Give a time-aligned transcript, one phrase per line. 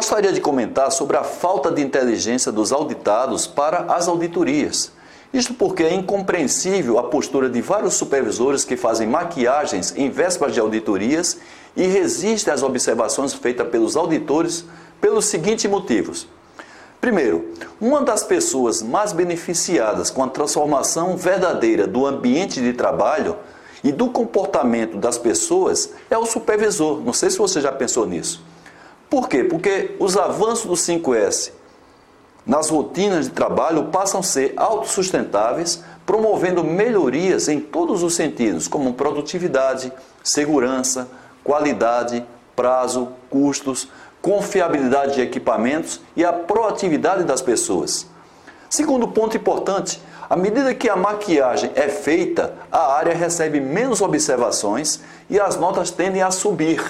[0.00, 4.90] Gostaria de comentar sobre a falta de inteligência dos auditados para as auditorias.
[5.30, 10.60] Isto porque é incompreensível a postura de vários supervisores que fazem maquiagens em vésperas de
[10.60, 11.36] auditorias
[11.76, 14.64] e resistem às observações feitas pelos auditores
[15.02, 16.26] pelos seguintes motivos.
[16.98, 23.36] Primeiro, uma das pessoas mais beneficiadas com a transformação verdadeira do ambiente de trabalho
[23.84, 27.02] e do comportamento das pessoas é o supervisor.
[27.02, 28.48] Não sei se você já pensou nisso.
[29.10, 29.42] Por quê?
[29.42, 31.50] Porque os avanços do 5S
[32.46, 38.94] nas rotinas de trabalho passam a ser autossustentáveis, promovendo melhorias em todos os sentidos, como
[38.94, 41.08] produtividade, segurança,
[41.44, 42.24] qualidade,
[42.56, 43.88] prazo, custos,
[44.22, 48.06] confiabilidade de equipamentos e a proatividade das pessoas.
[48.68, 55.00] Segundo ponto importante, à medida que a maquiagem é feita, a área recebe menos observações
[55.28, 56.80] e as notas tendem a subir.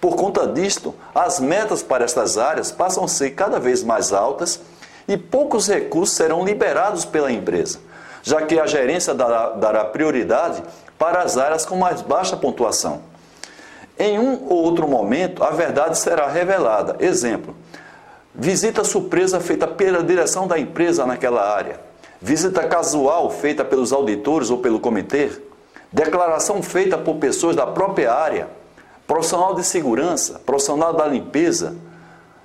[0.00, 4.60] Por conta disto, as metas para estas áreas passam a ser cada vez mais altas
[5.06, 7.78] e poucos recursos serão liberados pela empresa,
[8.22, 10.62] já que a gerência dará, dará prioridade
[10.98, 13.02] para as áreas com mais baixa pontuação.
[13.98, 16.96] Em um ou outro momento, a verdade será revelada.
[17.00, 17.54] Exemplo:
[18.34, 21.78] visita surpresa feita pela direção da empresa naquela área,
[22.20, 25.30] visita casual feita pelos auditores ou pelo comitê,
[25.92, 28.48] declaração feita por pessoas da própria área,
[29.10, 31.74] profissional de segurança, profissional da limpeza.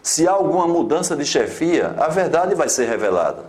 [0.02, 3.46] Se há alguma mudança de chefia, a verdade vai ser revelada.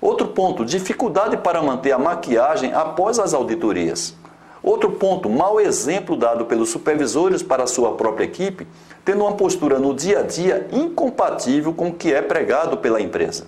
[0.00, 4.16] Outro ponto: dificuldade para manter a maquiagem após as auditorias.
[4.64, 8.66] Outro ponto, mau exemplo dado pelos supervisores para a sua própria equipe,
[9.04, 13.46] tendo uma postura no dia a dia incompatível com o que é pregado pela empresa.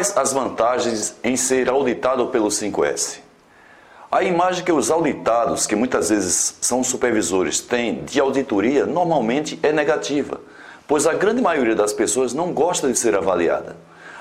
[0.00, 3.18] Quais as vantagens em ser auditado pelo 5S?
[4.10, 9.72] A imagem que os auditados, que muitas vezes são supervisores, têm de auditoria normalmente é
[9.72, 10.40] negativa
[10.90, 13.76] pois a grande maioria das pessoas não gosta de ser avaliada.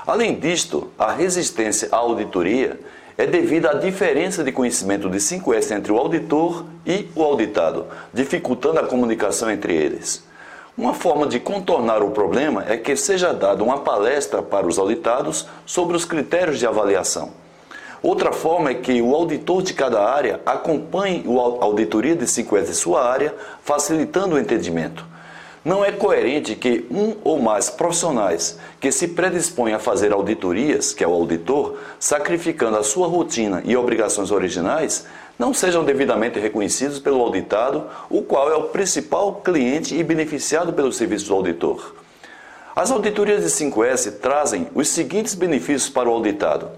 [0.06, 2.80] Além disto, a resistência à auditoria
[3.18, 8.80] é devida à diferença de conhecimento de 5S entre o auditor e o auditado, dificultando
[8.80, 10.24] a comunicação entre eles.
[10.80, 15.46] Uma forma de contornar o problema é que seja dada uma palestra para os auditados
[15.66, 17.34] sobre os critérios de avaliação.
[18.02, 22.74] Outra forma é que o auditor de cada área acompanhe a auditoria de 5S em
[22.74, 25.06] sua área, facilitando o entendimento.
[25.66, 31.04] Não é coerente que um ou mais profissionais que se predispõem a fazer auditorias, que
[31.04, 35.06] é o auditor, sacrificando a sua rotina e obrigações originais,
[35.40, 40.92] não sejam devidamente reconhecidos pelo auditado, o qual é o principal cliente e beneficiado pelo
[40.92, 41.96] serviço do auditor.
[42.76, 46.70] As auditorias de 5S trazem os seguintes benefícios para o auditado.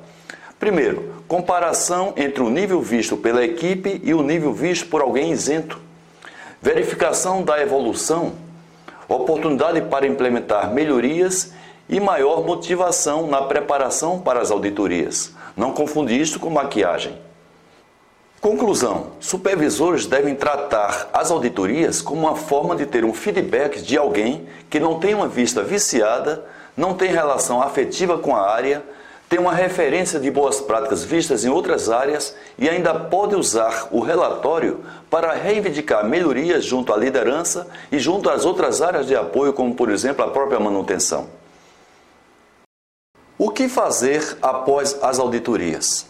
[0.59, 5.79] Primeiro, comparação entre o nível visto pela equipe e o nível visto por alguém isento.
[6.61, 8.33] Verificação da evolução
[9.15, 11.53] oportunidade para implementar melhorias
[11.89, 15.33] e maior motivação na preparação para as auditorias.
[15.55, 17.17] Não confundir isto com maquiagem.
[18.41, 24.47] Conclusão: supervisores devem tratar as auditorias como uma forma de ter um feedback de alguém
[24.67, 26.43] que não tem uma vista viciada,
[26.75, 28.83] não tem relação afetiva com a área,
[29.29, 33.99] tem uma referência de boas práticas vistas em outras áreas e ainda pode usar o
[33.99, 39.75] relatório para reivindicar melhorias junto à liderança e junto às outras áreas de apoio, como
[39.75, 41.29] por exemplo a própria manutenção.
[43.37, 46.09] O que fazer após as auditorias?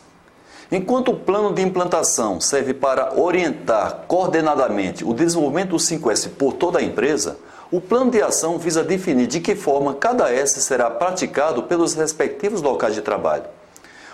[0.74, 6.80] Enquanto o plano de implantação serve para orientar coordenadamente o desenvolvimento do 5S por toda
[6.80, 7.38] a empresa,
[7.70, 12.62] o plano de ação visa definir de que forma cada S será praticado pelos respectivos
[12.62, 13.44] locais de trabalho.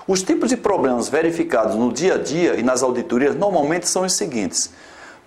[0.07, 4.13] Os tipos de problemas verificados no dia a dia e nas auditorias normalmente são os
[4.13, 4.71] seguintes: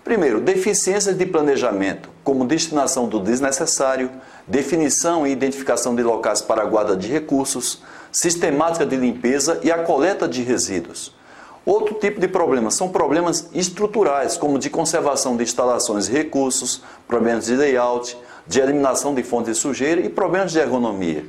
[0.03, 4.11] primeiro, deficiências de planejamento, como destinação do desnecessário,
[4.49, 10.27] definição e identificação de locais para guarda de recursos, sistemática de limpeza e a coleta
[10.27, 11.20] de resíduos.
[11.65, 17.47] Outro tipo de problema são problemas estruturais, como de conservação de instalações e recursos, problemas
[17.47, 18.16] de layout,
[18.47, 21.24] de eliminação de fontes de sujeira e problemas de ergonomia.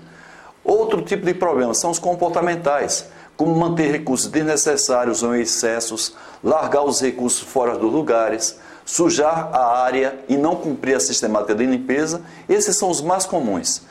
[0.64, 7.02] Outro tipo de problema são os comportamentais, como manter recursos desnecessários ou excessos, largar os
[7.02, 12.22] recursos fora dos lugares, sujar a área e não cumprir a sistemática de limpeza.
[12.48, 13.82] Esses são os mais comuns.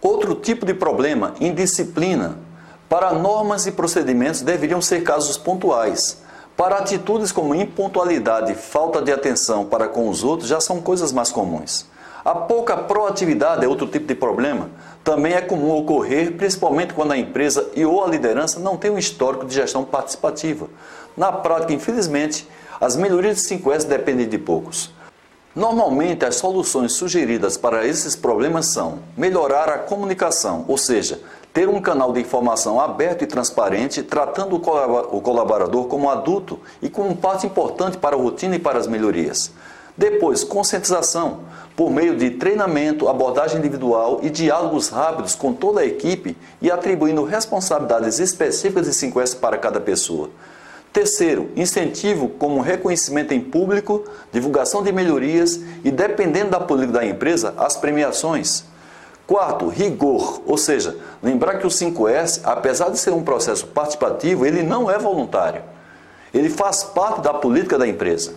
[0.00, 2.38] Outro tipo de problema, indisciplina,
[2.94, 6.22] para normas e procedimentos deveriam ser casos pontuais.
[6.56, 11.10] Para atitudes como impontualidade e falta de atenção para com os outros já são coisas
[11.10, 11.86] mais comuns.
[12.24, 14.70] A pouca proatividade é outro tipo de problema.
[15.02, 18.98] Também é comum ocorrer, principalmente quando a empresa e ou a liderança não tem um
[18.98, 20.68] histórico de gestão participativa.
[21.16, 22.48] Na prática, infelizmente,
[22.80, 24.90] As melhorias de 5S dependem de poucos.
[25.54, 31.20] Normalmente, as soluções sugeridas para esses problemas são melhorar a comunicação, ou seja,
[31.54, 37.14] ter um canal de informação aberto e transparente, tratando o colaborador como adulto e como
[37.14, 39.52] parte importante para a rotina e para as melhorias.
[39.96, 41.42] Depois, conscientização,
[41.76, 47.22] por meio de treinamento, abordagem individual e diálogos rápidos com toda a equipe e atribuindo
[47.22, 50.30] responsabilidades específicas de 5S para cada pessoa.
[50.92, 57.54] Terceiro, incentivo como reconhecimento em público, divulgação de melhorias e, dependendo da política da empresa,
[57.56, 58.64] as premiações.
[59.26, 64.62] Quarto, rigor, ou seja, lembrar que o 5S, apesar de ser um processo participativo, ele
[64.62, 65.62] não é voluntário.
[66.32, 68.34] Ele faz parte da política da empresa.